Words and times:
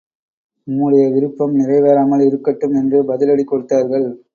உம்முடைய 0.67 1.03
விருப்பம் 1.13 1.53
நிறைவேறாமல் 1.59 2.25
இருக்கட்டும்! 2.25 2.75
என்று 2.75 2.99
பதிலடி 3.03 3.43
கொடுத்தார்கள். 3.45 4.07